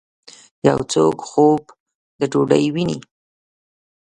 یو 0.67 0.79
څوک 0.93 1.17
خوب 1.29 1.61
د 2.19 2.21
ډوډۍ 2.31 2.65
وویني 2.69 2.97